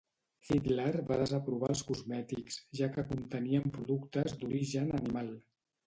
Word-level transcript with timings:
Hitler 0.47 1.03
va 1.11 1.17
desaprovar 1.23 1.69
els 1.75 1.85
cosmètics, 1.91 2.59
ja 2.83 2.91
que 2.97 3.07
contenien 3.13 3.71
productes 3.79 4.39
d'origen 4.43 4.95
animal 5.03 5.35